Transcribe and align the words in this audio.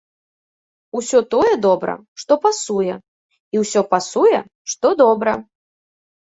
Усё 0.99 1.19
тое 1.33 1.51
добра, 1.65 1.93
што 2.21 2.37
пасуе, 2.45 2.95
і 3.57 3.63
ўсё 3.65 3.81
пасуе, 3.93 4.39
што 4.75 4.95
добра! 5.05 5.37